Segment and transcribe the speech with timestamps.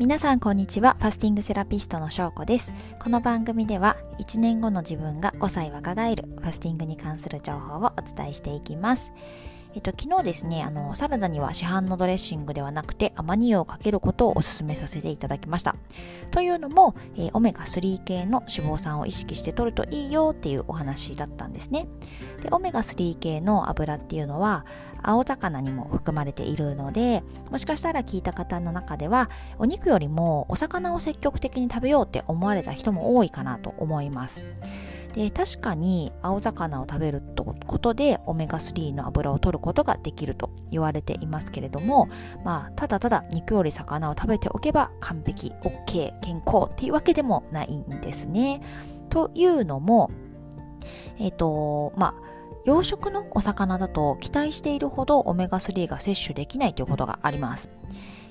[0.00, 9.12] 皆さんこんにちはファスティングセラピストのしょうこですこの番組では1年後の自分が5歳若返るファスティングに関する情報をお伝えしていきます
[9.72, 15.76] えっと、昨日ですね、あの、サラダには市販のドレッシングではなくて、アマニ油をかけることをお勧めさせていただきました。
[16.32, 21.86] というのも、えー、オメガ3系の脂肪酸を意識して摂るといいよっていうお話だったんですね。
[22.42, 24.66] で、オメガ3系の油っていうのは、
[25.02, 34.42] 青魚にも含まれているので、もしかしたら聞いた方の中では、お肉よりもお魚を積極的に食べようって思われた人も多いかなと思います。
[35.12, 37.22] で確かに青魚を食べる
[37.66, 42.08] ことでオメガ3の油を取ることができると言われていますけれども、
[42.44, 48.62] まあ、ただただ肉より魚を食べておけば完璧 OK 健康っていうわけでもないんですね。
[49.08, 50.10] というのも
[51.18, 52.29] えっ、ー、とまあ
[52.64, 57.68] 養殖のお魚だと期待しているほどオメガ3が摂取できないということがあります。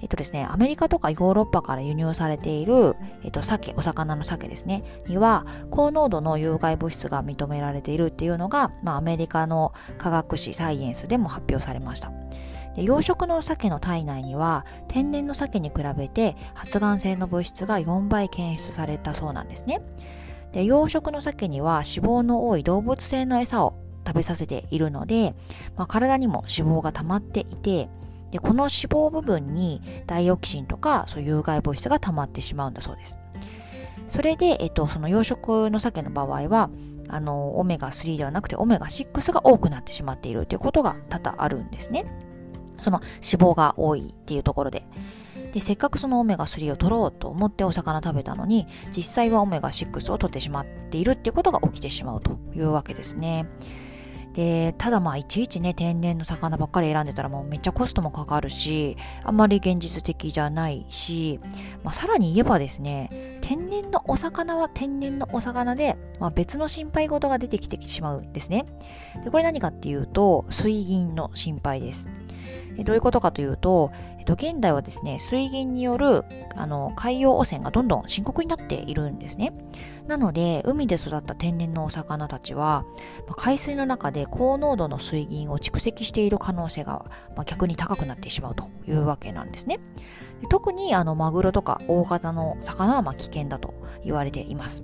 [0.00, 12.12] えっとですね、アメリカとかヨーロッパから輸入されている、えっと、鮭、お魚の鮭ですね、には、高濃度の有害物質が認められているっていうのが、まあ、アメリカの科学誌サイエンスでも発表されました。
[12.74, 19.80] で養殖の鮭の体内には天然の鮭に比べて発がん性の物質が4倍検出されたそうなんですね。
[20.50, 23.74] で養殖の鮭には脂肪の多い動物性の餌を
[24.06, 25.34] 食べさせているので、
[25.76, 27.88] まあ、体にも脂肪が溜まっていて
[28.30, 33.18] でこの脂肪部分にダイオキシンとかそう有害物質が溜まってしまうんだそうです。
[34.08, 36.70] それで、えっと、その養殖の鮭の場合は、
[37.08, 42.04] あの、オメガ3ではなくてオメガ6が多くなってしまっているということが多々あるんですね。
[42.76, 44.86] その脂肪が多いっていうところで。
[45.52, 53.46] で、せっかくそのオメガ3を取ろうと思ってお魚食べたのに、実際はオメガ6を取ってしまっているっていうことが起きてしまうというわけですね。
[54.34, 61.40] で、ただまあいちいちね、天然の魚ばっかり選んでたらもうめっちゃコストもかかるし、あんまり現実的じゃないし、
[61.84, 68.66] まあ、さらに言えばですね、天然のお魚は天然のお魚で、まあ、別の心配事が出てきてしまうんですね。
[69.22, 72.06] で、これ何かっていうと、水銀の心配です。
[72.84, 76.24] どういうことかというと、えっと、現代はですね、水銀による
[76.56, 79.52] あの海洋汚染がどんどん深刻になっているんですね。
[80.06, 82.84] なので、海で育った天然のお魚たちは、
[83.36, 87.04] 海水の中で高濃度の水銀を蓄積している可能性が、
[87.36, 89.80] まあ、逆に高くなってしまうというわけなんですね。
[90.50, 94.82] 特にあのマグロとか大型の魚はま危険だと言われています。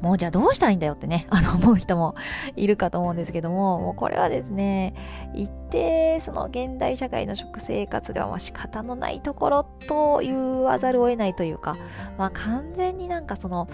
[0.00, 2.14] もうじゃあどうしたらいいんだよってね、 あの思う人も
[2.56, 4.94] いるかと思うんですけども、もうこれはですね、
[5.34, 11.76] 一定その現代社会の食生活がまあ仕方のないところと言わざるを得ないというか、
[12.18, 13.68] まあ完全になんかその、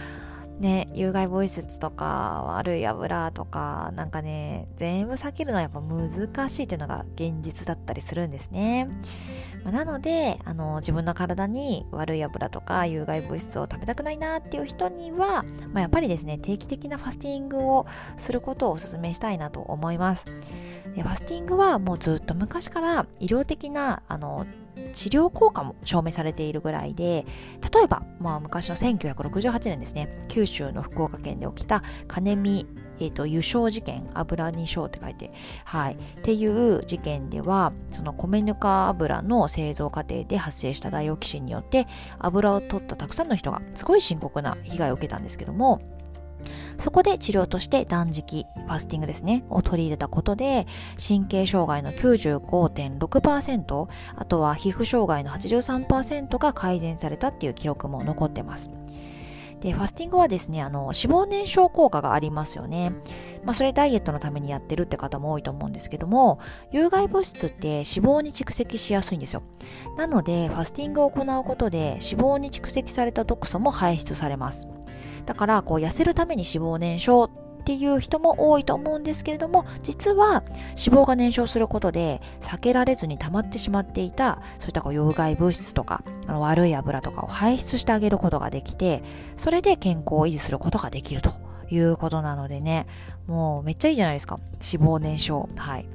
[0.61, 8.89] ね、有害物質とか悪い油とかなんかね全部避けるのはやっぱ難しいというのが現実だったりするんですね。
[9.65, 17.87] まあ、なのであの自分の体に悪い油とか有害物質を食べたくないなっていう人には、まあ、やっぱりですね定期的なファスティングを
[18.17, 20.25] することをお勧めしたいなと思います
[20.95, 24.47] ファスティングはもうずっと昔から医療的なあの
[24.93, 27.25] 治療効果も証明されているぐらいで
[27.73, 32.67] 例えば、まあ、昔の1968年ですね九州の福岡県で起きた金見
[33.03, 35.33] えっ、ー、と、油症事件、油に症って書いて、
[35.65, 35.95] はい。
[35.95, 41.87] っていう事件では、その米ぬか油の製造過程で発生したダイオキシンによって、
[42.19, 45.81] 油を取ったたくさんの人がすごい深刻な被害を受けたんですけども、
[46.83, 50.67] そこで治療として断食、ファスティングですね、を取り入れたことで、
[50.99, 58.69] 神経障害の95.6%、あとは皮膚障害の83%が改善されたっていう記録も残ってます。
[59.61, 62.91] で、ファスティングはですね、あの、脂肪燃焼効果がありますよね。
[63.45, 66.41] まあ、それダイエットのためにやってるって方も多いと思うんですけども、
[66.73, 69.45] 有害物質って脂肪に蓄積しやすいんですよ。
[69.97, 74.67] なので、ファスティングを行うことで、脂肪に蓄積された毒素も排出されます。
[75.27, 77.31] だから、こう、痩せるために脂肪燃焼
[77.63, 89.03] っていう人も多いと思うんですけれども、実は脂肪が燃焼することで避けられずに溜まってしまっていた、そういったこう有害物質とか、あの悪い油とかを排出してあげることができて、
[89.37, 91.31] それで健康を維持することができると
[91.71, 92.89] いうことなのでね、
[93.29, 94.41] もうめっちゃいいじゃないですか。
[94.55, 95.49] 脂肪燃焼。
[95.57, 95.87] はい。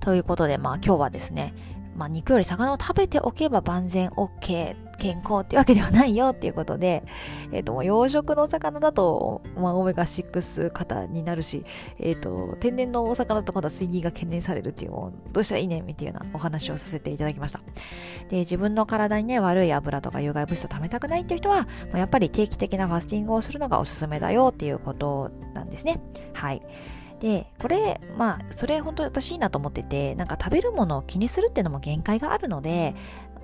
[0.00, 1.54] ということで、まあ今日はですね、
[1.96, 7.04] まあ、肉より魚を食べておけば万全 OK 健康ってわけではないよっていうことで、
[7.52, 11.64] えっ、ー、と、養殖のお魚だと、まあ、オメガ6型になるし、
[11.98, 14.92] えっ、ー、と、天然のお魚だと今度は水銀が懸念されるっていう、
[15.32, 17.60] どうしたらいいねみたいなお話をさせていただきました。
[18.28, 26.00] で、自分の体にね、悪い油とか有害物質を溜めたくないっていう人は、やっぱり定期的なファスティングをするのがおすすめだよっていうことなんですね。
[26.32, 26.62] はい。
[27.20, 32.94] で、これ、まあ、それ本当に私いいなと思ってて、なんか食べるものを気にするっていうのも限界があるので、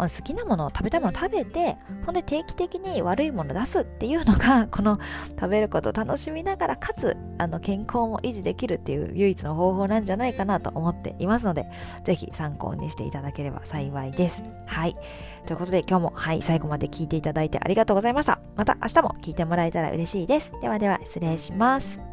[0.08, 1.76] 好きなものを食べたいもの食べて
[2.06, 4.99] ほんで定期的に悪いもの出すっていうのが この
[5.38, 11.67] 食べることを楽しみながらかつあの健康も維持できるっていう唯一の方法なんじゃないかなと思っていますので
[12.05, 14.43] ぜひ参考にしていただければ幸いです。
[14.67, 14.96] はい。
[15.46, 18.40] ということで今日もはい最後まで聞いていただいてありがとうございました。
[18.56, 20.52] また明日も聞いてもらえたら嬉しいです。
[20.61, 22.10] ではでは失礼します。